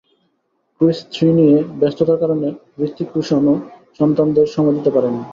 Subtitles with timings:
[0.81, 3.55] কৃষ three নিয়ে ব্যস্ততার কারণে হূতিক রোশনও
[3.99, 5.23] সন্তানদের সময় দিতে পারেননি।